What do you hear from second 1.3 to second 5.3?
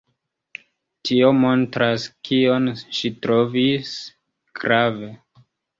montras, kion ŝi trovis grave.